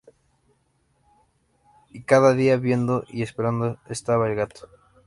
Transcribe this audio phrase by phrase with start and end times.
[1.91, 4.67] Y cada día, viendo y esperando, estaba el gato.